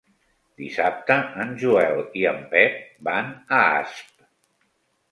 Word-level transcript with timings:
Dissabte 0.61 1.17
en 1.43 1.53
Joel 1.65 2.01
i 2.23 2.27
en 2.33 2.43
Pep 2.55 2.81
van 3.11 3.31
a 3.61 3.65
Asp. 3.79 4.15